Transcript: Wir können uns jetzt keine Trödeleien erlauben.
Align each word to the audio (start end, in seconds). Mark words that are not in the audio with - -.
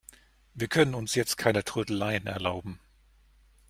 Wir 0.55 0.67
können 0.67 0.95
uns 0.95 1.13
jetzt 1.13 1.37
keine 1.37 1.63
Trödeleien 1.63 2.25
erlauben. 2.25 2.79